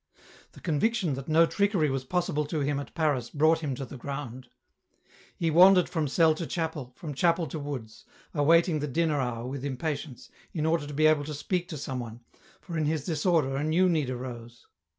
The 0.53 0.61
conviction 0.61 1.13
that 1.13 1.27
no 1.27 1.45
trickery 1.45 1.91
was 1.91 2.05
possible 2.05 2.43
to 2.47 2.61
him 2.61 2.79
at 2.79 2.95
Paris 2.95 3.29
brought 3.29 3.59
him 3.59 3.75
to 3.75 3.85
the 3.85 3.97
ground. 3.99 4.47
He 5.37 5.51
wandered 5.51 5.87
from 5.87 6.07
cell 6.07 6.33
to 6.33 6.47
chapel, 6.47 6.95
from 6.97 7.13
chapel 7.13 7.45
to 7.49 7.59
woods, 7.59 8.05
awaiting 8.33 8.79
the 8.79 8.87
dinner 8.87 9.19
hour 9.21 9.45
with 9.45 9.63
impatience, 9.63 10.31
in 10.53 10.65
order 10.65 10.87
to 10.87 10.93
be 10.95 11.05
able 11.05 11.25
to 11.25 11.35
speak 11.35 11.67
to 11.67 11.77
someone, 11.77 12.21
for 12.61 12.79
in 12.79 12.85
his 12.85 13.05
disorder 13.05 13.55
a 13.55 13.63
new 13.63 13.87
need 13.87 14.09
arose. 14.09 14.65